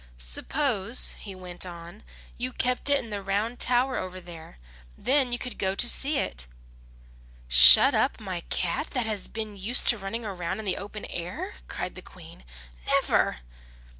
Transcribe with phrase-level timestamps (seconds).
[0.17, 2.01] "Suppose," he went on,
[2.35, 4.57] "you kept it in the round tower over there.
[4.97, 6.47] Then you could go to see it."
[7.47, 11.53] "Shut up my cat that has been used to running around in the open air?"
[11.67, 12.43] cried the Queen.
[12.87, 13.41] "Never!"